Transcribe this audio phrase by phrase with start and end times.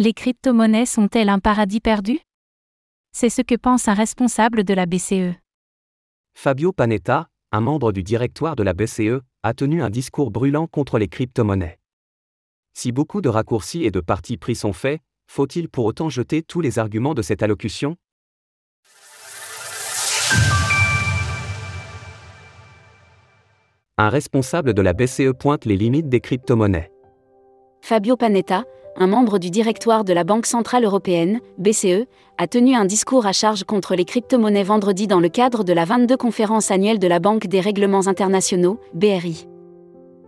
[0.00, 2.20] Les crypto-monnaies sont-elles un paradis perdu?
[3.10, 5.34] C'est ce que pense un responsable de la BCE.
[6.34, 11.00] Fabio Panetta, un membre du directoire de la BCE, a tenu un discours brûlant contre
[11.00, 11.80] les crypto-monnaies.
[12.74, 16.60] Si beaucoup de raccourcis et de partis pris sont faits, faut-il pour autant jeter tous
[16.60, 17.96] les arguments de cette allocution?
[23.96, 26.92] Un responsable de la BCE pointe les limites des crypto-monnaies.
[27.82, 28.64] Fabio Panetta,
[29.00, 32.06] un membre du directoire de la Banque Centrale Européenne, BCE,
[32.36, 35.84] a tenu un discours à charge contre les crypto-monnaies vendredi dans le cadre de la
[35.84, 39.46] 22 conférence annuelle de la Banque des règlements internationaux, BRI.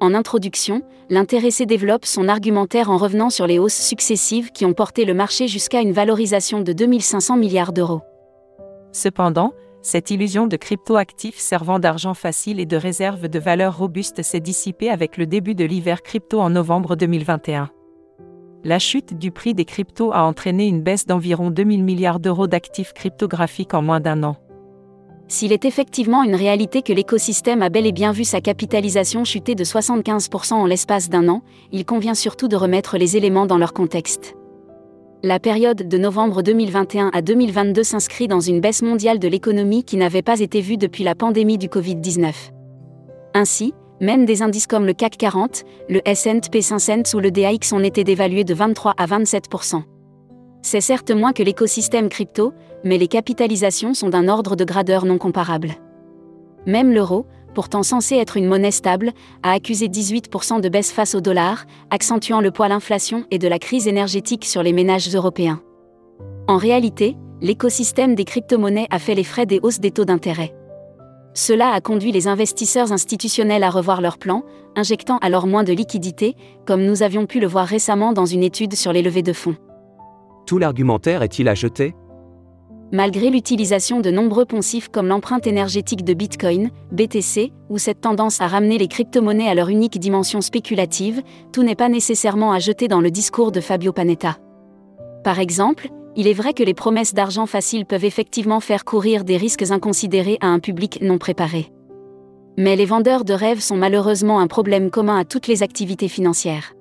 [0.00, 5.04] En introduction, l'intéressé développe son argumentaire en revenant sur les hausses successives qui ont porté
[5.04, 8.00] le marché jusqu'à une valorisation de 2500 milliards d'euros.
[8.92, 9.52] Cependant,
[9.82, 14.88] cette illusion de crypto-actifs servant d'argent facile et de réserve de valeur robuste s'est dissipée
[14.88, 17.70] avec le début de l'hiver crypto en novembre 2021
[18.64, 22.94] la chute du prix des cryptos a entraîné une baisse d'environ 2000 milliards d'euros d'actifs
[22.94, 24.36] cryptographiques en moins d'un an.
[25.28, 29.54] S'il est effectivement une réalité que l'écosystème a bel et bien vu sa capitalisation chuter
[29.54, 33.72] de 75% en l'espace d'un an, il convient surtout de remettre les éléments dans leur
[33.72, 34.34] contexte.
[35.22, 39.96] La période de novembre 2021 à 2022 s'inscrit dans une baisse mondiale de l'économie qui
[39.96, 42.32] n'avait pas été vue depuis la pandémie du Covid-19.
[43.32, 43.72] Ainsi,
[44.04, 48.04] même des indices comme le CAC 40, le S&P 500 ou le DAX ont été
[48.04, 49.82] dévalués de 23 à 27%
[50.62, 52.52] C'est certes moins que l'écosystème crypto,
[52.84, 55.72] mais les capitalisations sont d'un ordre de gradeur non comparable.
[56.66, 61.20] Même l'euro, pourtant censé être une monnaie stable, a accusé 18% de baisse face au
[61.20, 65.62] dollar, accentuant le poids l'inflation et de la crise énergétique sur les ménages européens.
[66.46, 70.54] En réalité, l'écosystème des crypto-monnaies a fait les frais des hausses des taux d'intérêt.
[71.34, 74.44] Cela a conduit les investisseurs institutionnels à revoir leurs plans,
[74.76, 78.74] injectant alors moins de liquidités, comme nous avions pu le voir récemment dans une étude
[78.74, 79.56] sur les levées de fonds.
[80.46, 81.94] Tout l'argumentaire est-il à jeter?
[82.92, 88.46] Malgré l'utilisation de nombreux poncifs comme l'empreinte énergétique de Bitcoin, BTC, ou cette tendance à
[88.46, 91.20] ramener les crypto-monnaies à leur unique dimension spéculative,
[91.52, 94.36] tout n'est pas nécessairement à jeter dans le discours de Fabio Panetta.
[95.24, 99.36] Par exemple, il est vrai que les promesses d'argent facile peuvent effectivement faire courir des
[99.36, 101.72] risques inconsidérés à un public non préparé.
[102.56, 106.72] Mais les vendeurs de rêves sont malheureusement un problème commun à toutes les activités financières.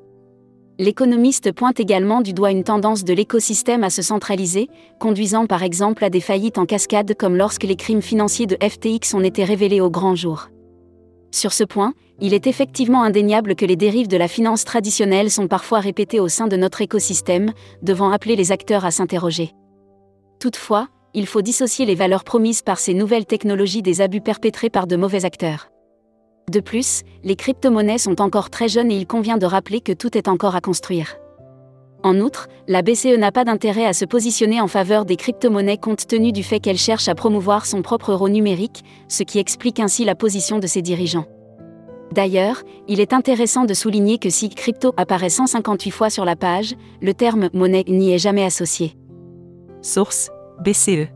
[0.80, 6.04] L'économiste pointe également du doigt une tendance de l'écosystème à se centraliser, conduisant par exemple
[6.04, 9.82] à des faillites en cascade comme lorsque les crimes financiers de FTX ont été révélés
[9.82, 10.50] au grand jour.
[11.34, 15.48] Sur ce point, il est effectivement indéniable que les dérives de la finance traditionnelle sont
[15.48, 19.52] parfois répétées au sein de notre écosystème, devant appeler les acteurs à s'interroger.
[20.40, 24.86] Toutefois, il faut dissocier les valeurs promises par ces nouvelles technologies des abus perpétrés par
[24.86, 25.70] de mauvais acteurs.
[26.52, 30.16] De plus, les crypto-monnaies sont encore très jeunes et il convient de rappeler que tout
[30.16, 31.16] est encore à construire.
[32.04, 36.06] En outre, la BCE n'a pas d'intérêt à se positionner en faveur des crypto-monnaies compte
[36.06, 40.04] tenu du fait qu'elle cherche à promouvoir son propre euro numérique, ce qui explique ainsi
[40.04, 41.26] la position de ses dirigeants.
[42.12, 46.76] D'ailleurs, il est intéressant de souligner que si crypto apparaît 158 fois sur la page,
[47.02, 48.96] le terme monnaie n'y est jamais associé.
[49.82, 50.30] Source
[50.64, 51.08] BCE.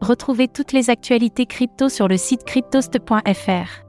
[0.00, 3.84] Retrouvez toutes les actualités crypto sur le site cryptost.fr.